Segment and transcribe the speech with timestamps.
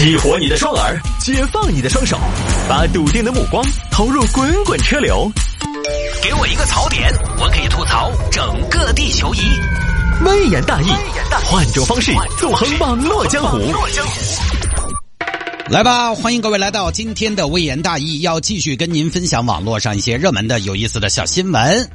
[0.00, 2.18] 激活你的双耳，解放你的双手，
[2.66, 5.30] 把笃定的目光投入滚滚车流。
[6.22, 9.40] 给我一个槽点，我可以吐槽整个地球仪。
[10.24, 10.86] 微言大义，
[11.44, 13.58] 换种方式纵横网络江湖。
[15.68, 21.90] 来吧，欢迎各位来到今天的微言大义，要继续跟您分享网络上一些热门的、有意思的小新闻。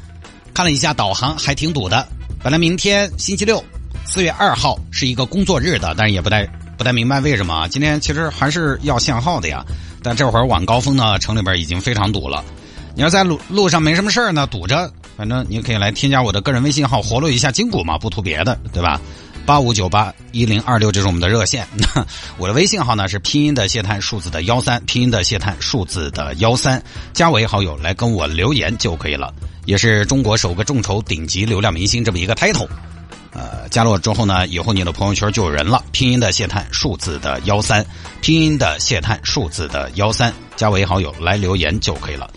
[0.54, 2.08] 看了一下导航，还挺堵的。
[2.44, 3.66] 本来明天星期六，
[4.06, 6.48] 四月二号是一个工作日的，但是也不太
[6.78, 7.68] 不太明白为什么。
[7.70, 9.64] 今天其实还是要限号的呀，
[10.04, 12.44] 但这会儿晚高峰呢，城里边已经非常堵了。
[12.96, 19.00] 你要在路路上没什么事儿呢，堵着，反正你可以来添加我的个人微信号，活络一下筋骨嘛，不图别的， 对吧？
[19.46, 21.68] 八五九八一零二六，这是我们的热线。
[22.38, 26.82] 我的微信号呢是拼音的谢探数字的幺三，拼音的谢探数字的幺三，
[27.14, 29.32] 加为好友来跟我留言就可以了。
[29.66, 32.68] 也是中国首个众筹顶级流量明星这么一个 title。
[33.36, 35.84] 呃，加入之后呢，以后你的朋友圈就有人了。
[35.92, 37.86] 拼音的谢探数字的幺三，
[38.22, 42.32] 拼音的谢探数字的幺三，加为好友来留言就可以了。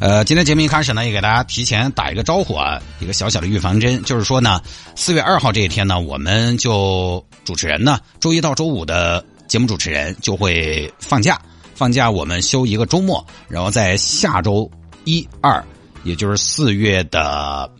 [0.00, 4.60] 呃，今天节目一开始呢，也给大家提前打一个招呼啊，一个小小的预防针，就是说呢，
[4.96, 11.40] 四月二号这一天呢，我们就主持人呢，周一到周五的节目主持人就会放假，
[11.74, 14.68] 放假我们休一个周末，然后在下周
[15.04, 15.62] 一二，
[16.02, 17.70] 也就是四月的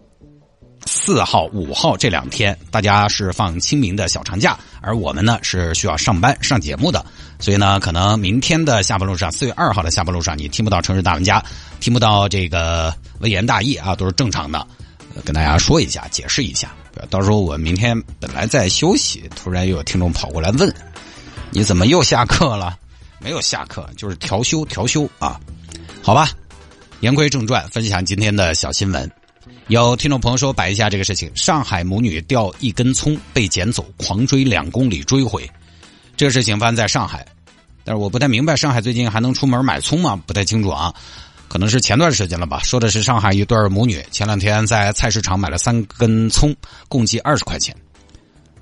[0.86, 7.04] 四号、五号这两天，大家是放清明的小长假，而我们呢是需要上班上节目的，
[7.38, 11.44] 所以呢，可能明天的下班路上，四月二号的下班路上，你听不到城市大玩家，
[11.80, 14.66] 听不到这个微言大义啊，都是正常的。
[15.24, 16.72] 跟大家说一下，解释一下，
[17.10, 20.72] 到时候我明天本来在休息，突然又有听众跑过来问，
[21.50, 22.78] 你怎么又下课了？
[23.18, 25.38] 没有下课，就是调休调休啊。
[26.00, 26.30] 好吧，
[27.00, 29.10] 言归正传，分享今天的小新闻。
[29.68, 35.48] 有听众朋友说摆一下这个事情：上海母女掉一根葱被捡走，狂追两公里追回。
[36.16, 37.26] 这个事情发生在上海，
[37.84, 40.20] 但是我不太明白上海最近还能出门买葱吗？
[40.26, 40.94] 不太清楚啊，
[41.48, 42.60] 可能是前段时间了吧。
[42.62, 46.54] 说的是上海一对母女前两天在菜市场买了三根葱，
[46.88, 47.74] 共计二十块钱。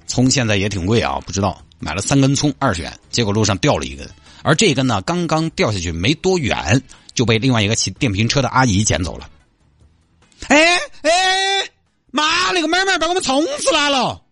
[0.06, 4.08] 葱现在也挺贵啊，不知道买了三根葱二十元，结果路上掉了一根，
[4.42, 6.80] 而这根呢刚刚掉下去没多远，
[7.14, 9.28] 就被另外一个骑电瓶车的阿姨捡走了。
[10.48, 11.70] 哎哎，
[12.10, 14.22] 妈，那个妹妹把我们葱子拿了，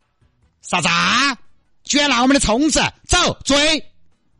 [0.62, 0.88] 啥子？
[1.84, 3.84] 居然拿我们的葱子，走追！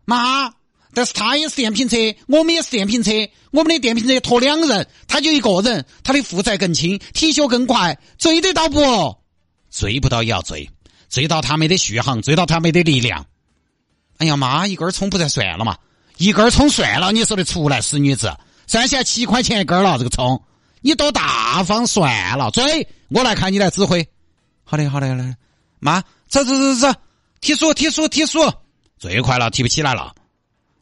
[0.04, 0.52] 妈，
[0.94, 3.12] 但是他也是电瓶车，我们也是电瓶车，
[3.52, 9.16] 我们的电瓶车拖两人，他就一个人，他的负载更轻，提修更快，追得到不？
[9.70, 10.68] 追不到也要追，
[11.08, 13.26] 追到他没得续航，追到他没得力量。
[14.16, 15.76] 哎呀妈，一根葱不才算了嘛，
[16.16, 18.34] 一根葱算了，你说的出来，死女子，
[18.66, 20.42] 算下七块钱一根了，这个葱。
[20.86, 24.08] 你多大方算了，追我来看你来指挥。
[24.62, 25.36] 好的，好的，好的。
[25.80, 27.00] 妈，走走走走，
[27.40, 28.38] 提速提速提速，
[28.96, 30.14] 最快了，提不起来了。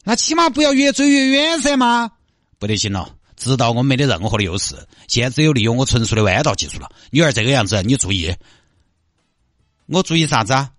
[0.03, 2.11] 那起码不要越追越远噻，嘛。
[2.59, 4.75] 不得行了，知道我们没得任何的优势，
[5.07, 6.87] 现在只有利用我纯熟的弯道技术了。
[7.09, 8.31] 女儿这个样子，你注意。
[9.87, 10.69] 我注意啥子啊？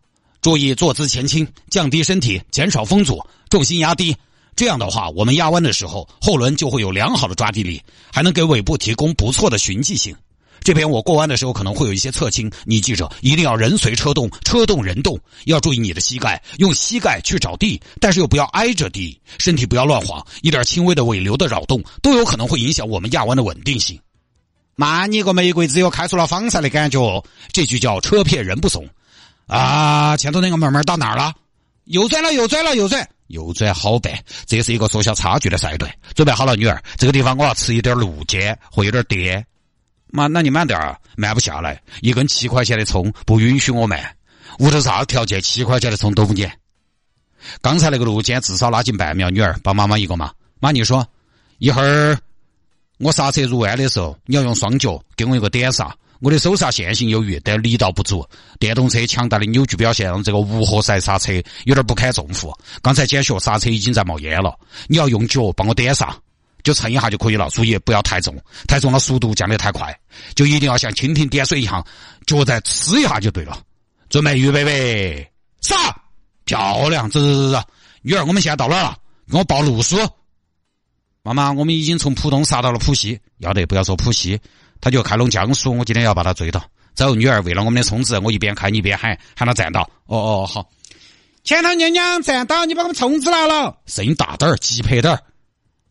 [0.40, 3.20] 注意坐姿前倾，降低身体，减少风阻，
[3.50, 4.16] 重心压低。
[4.56, 7.80] 这样的话，我们压弯的时候，后轮就会有良好的抓地力，
[8.10, 10.16] 还能给尾部提供不错的循迹性。
[10.64, 24.00] 这边我过弯的时候可能会有一些侧倾，你记着，一定要人随车动，车动人动，要注意你的膝盖，用膝盖去找地，但是又不要挨着地，身体不要乱晃，一点轻微的尾流的扰动都有可能会影响我们压弯的稳定性。
[24.74, 28.88] 妈，你个玫瑰只有开出了方赛的感觉，这句叫车骗人不怂
[29.46, 30.16] 啊！
[30.16, 31.32] 前头那个妹妹到哪儿了？
[31.84, 33.08] 右转了，右转了，右转。
[33.28, 34.12] 右转好办，
[34.46, 35.92] 这是一个缩小差距的赛段。
[36.14, 39.44] 准备好了，女儿，这个地方我要吃一点路肩，会有点颠。
[40.08, 41.82] 妈，那你慢点儿，慢不下来。
[42.00, 44.16] 一根七块钱的葱不允许我慢。
[44.60, 45.40] 屋头啥条件？
[45.40, 46.50] 七块钱的葱都不捡。
[47.60, 50.34] 刚才那个路肩至少拉近半秒，女儿帮妈妈一个忙。
[50.60, 51.06] 妈，你说，
[51.58, 52.16] 一会儿
[52.98, 55.94] 我刹车入弯的时候，你要用双脚给我一个点刹。
[56.20, 58.26] 我的手刹线性有余，但力道不足。
[58.58, 61.32] 电动车强大的扭矩表现让这个无活塞刹车
[61.64, 62.52] 有点不堪重负。
[62.82, 64.58] 刚才减速刹车已经在冒烟了，
[64.88, 66.16] 你要用脚帮我点刹，
[66.62, 67.48] 就蹭一下就可以了。
[67.50, 68.34] 注意不要太重，
[68.66, 69.94] 太重了速度降得太快。
[70.34, 71.86] 就一定要像蜻蜓点水一样，
[72.26, 73.58] 脚再呲一下就对了。
[74.08, 75.30] 准备预备备，
[75.60, 75.74] 刹！
[76.44, 77.60] 漂亮，走走走走。
[78.02, 78.96] 女儿，我们现在到哪了？
[79.28, 79.96] 给我报路书。
[81.26, 83.18] 妈妈，我们已经从浦东杀到了浦西。
[83.38, 84.38] 要得，不要说浦西。
[84.80, 86.62] 他就开拢江苏，我今天要把他追到。
[86.94, 89.82] 走，女儿，为了我们的充值，我一边开你一边喊，喊他站到。
[90.06, 90.70] 哦哦，好。
[91.42, 93.76] 前头娘娘站到，你把我们充值拿了。
[93.86, 95.20] 声音大点儿，急拍点儿。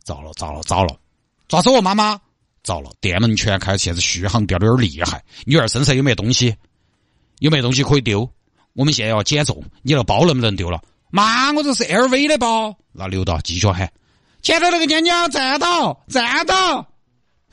[0.05, 0.95] 糟了，糟了，糟了！
[1.49, 2.17] 抓住我妈妈！
[2.63, 5.21] 糟了，电门全开，现在续航掉的有点厉害。
[5.45, 6.55] 女儿身上有没有东西？
[7.39, 8.29] 有没有东西可以丢？
[8.73, 10.81] 我们现在要减重，你那包能不能丢了？
[11.09, 12.73] 妈，我这是 LV 的包。
[12.91, 13.91] 那刘导继续喊：
[14.45, 16.87] 前头那个娘娘站到，站到。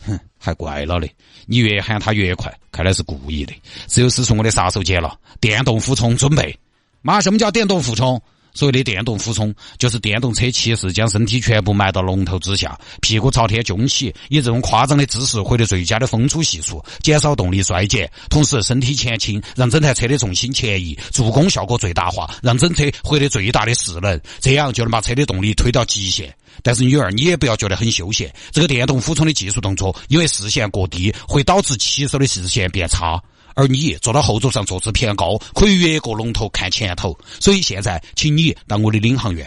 [0.05, 1.11] 哼，还怪了嘞！
[1.47, 3.55] 你越喊他越快，看来是故意的。
[3.87, 6.55] 只有使出我的杀手锏了，电动俯冲准备。
[7.01, 8.21] 妈，什么叫电动俯冲？
[8.53, 26.31] 所谓的电动俯冲，就是电动车骑士将身体全部埋到龙头之下，屁股朝天扽起，以这种夸张的姿势获得最佳的风阻系数，减少动力衰减，同时身体前倾，让整台车的重心前移，助攻效果最大化，让整车获得最大的势能，这样就能把车的动力推到极限。
[26.63, 33.23] 但是女儿，你也不要觉得很休闲，这个电动俯冲的技术动作，因为视线过低，会导致骑手的视线变差。
[33.55, 37.19] 而你坐到后座上，坐姿偏高，可以越过龙头看前头。
[37.39, 39.47] 所以现在，请你当我的领航员。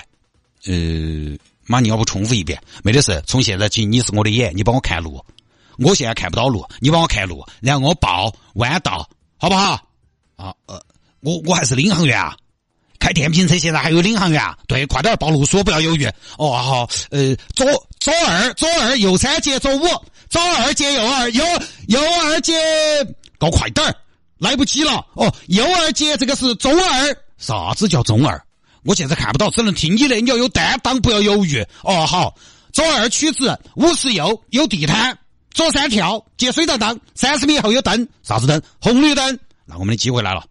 [0.66, 1.36] 呃，
[1.66, 2.62] 妈，你要不重复一遍？
[2.84, 5.24] 没得事，从现在起你是我的眼，你帮我看路。
[5.80, 9.72] 我现在看不到路，你帮我看路，然后我报弯道，好不好？
[10.36, 10.80] 啊呃，
[11.22, 12.38] 我我还是领航员啊。
[13.06, 14.58] 开电瓶车现在还有领航员啊？
[14.68, 16.08] 对，快点报路数，不要犹豫。
[16.40, 17.64] 哦好，呃，左
[18.00, 19.86] 左二，左二，右三接左五，
[20.28, 21.46] 左二接右二，右
[21.86, 22.56] 右二接。
[23.38, 23.94] 搞快点儿，
[24.40, 25.32] 来不及了哦！
[25.50, 28.42] 右二接这个是中二，啥子叫中二？
[28.84, 30.20] 我现在看不到，只能听你的。
[30.20, 32.08] 你要有担当，不要犹豫哦。
[32.08, 32.34] 好，
[32.74, 35.16] 左二曲直，五十右有地摊，
[35.54, 38.60] 左三跳接水道灯，三十米后有灯，啥子灯？
[38.82, 39.38] 红绿灯。
[39.64, 40.44] 那我们的机会来了，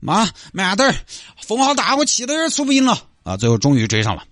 [0.00, 0.94] 妈，慢点儿，
[1.42, 3.36] 风好大，我气都有点出不赢了啊！
[3.36, 4.24] 最后终于追上了，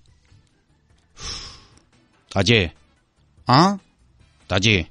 [2.30, 2.72] 大姐，
[3.44, 3.78] 啊，
[4.46, 4.88] 大姐，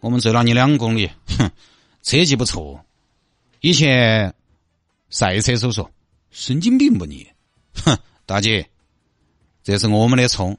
[0.00, 1.50] 我们追了你两公里，哼。
[2.02, 2.84] 车技不错，
[3.60, 4.34] 以前
[5.08, 5.88] 赛车手说
[6.32, 7.24] 神经病不你？
[7.74, 8.68] 哼，大姐，
[9.62, 10.58] 这是我们的葱，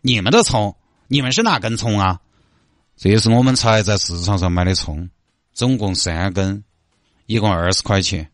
[0.00, 0.76] 你们的葱，
[1.06, 2.20] 你们是哪根葱啊？
[2.96, 5.08] 这是我们才在市场上买的葱，
[5.52, 6.64] 总共三根，
[7.26, 8.28] 一共二十块钱。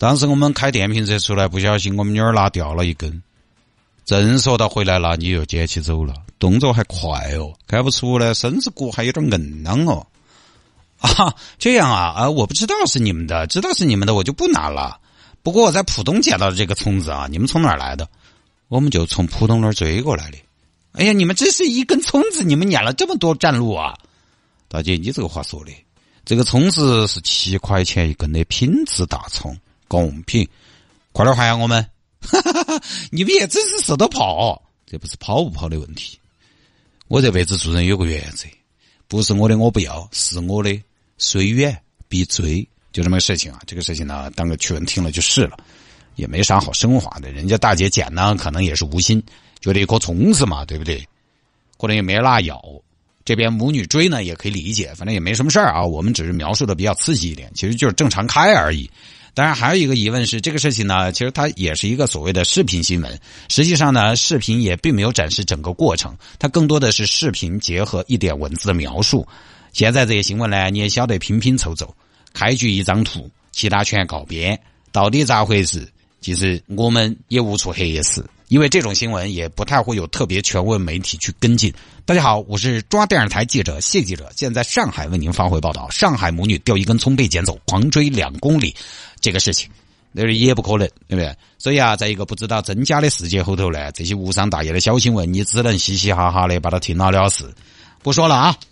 [0.00, 3.22] 当时我们开电瓶车出来，不小心我们女儿拿掉了一根，
[4.06, 10.06] 正说到回来了，你又捡起走了，动作还快哦，看不出来身子骨还有点硬朗哦。
[11.00, 12.30] 啊，这样啊啊！
[12.30, 14.98] 我不知道是你们的，知道是你们的我就不拿了。
[15.42, 18.08] 不过我在浦东捡到的这个葱子啊，你们从哪儿来的？
[18.68, 20.38] 我们就从浦东那儿追过来的。
[20.92, 23.94] 哎呀，你们这是一根葱子，你们撵了这么多站路啊！
[24.66, 25.70] 大姐，你这个话说的，
[26.24, 29.54] 这个葱子是七块钱一根的品质大葱，
[29.90, 30.48] 公平。
[31.10, 31.84] 快点还呀，我们！
[33.10, 36.16] 你们也真是舍得跑，这不是跑不跑的问题。
[37.08, 38.46] 我这辈子做人有个原则，
[39.08, 40.80] 不是我的我不要，是我的。
[41.18, 41.76] 虽远
[42.08, 43.60] 必追，就这么个事情啊。
[43.66, 45.56] 这个事情呢，当个趣闻听了就是了，
[46.14, 47.32] 也没啥好升华的。
[47.32, 49.20] 人家大姐捡呢，可能也是无心，
[49.60, 51.04] 觉得一颗虫子嘛，对不对？
[51.76, 52.62] 或者也没辣咬。
[53.24, 55.84] 这边母女追呢，也可以理解，反正也没什么事儿啊。
[55.84, 58.88] 我们只是描述的比较刺激一点，其实就是正常开而已。
[59.34, 63.20] 当然，还有一个疑问是，这个事情呢，其实它也是一个所谓的视频新闻。
[63.48, 69.26] 实际上呢，视频也并没有展示整个过程，它更多的是视频结合一点文字的描述。
[69.72, 71.94] 现在这些新闻呢，你也晓得拼拼凑凑，
[72.32, 74.60] 开局一张图，其他全告编，
[74.90, 75.88] 到底咋回事？
[76.20, 81.72] 其实我们也无处核实，因为这种新闻也不太会有特别权威媒体去跟进。
[82.04, 88.74] 大家好，我是中央电视台记者谢记者，现在上海为您发回报道：上海母女掉一根葱被捡走，狂追两公里，
[89.20, 89.70] 这个事情
[90.10, 91.32] 那是也不可能，对不对？
[91.58, 97.44] 所以啊，在一个不知道真假的世界后头呢，这些无伤大雅的小新闻，你只能嘻嘻哈哈的把它听了了事，
[98.02, 98.56] 不说了啊。